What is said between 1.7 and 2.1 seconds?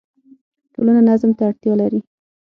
لري.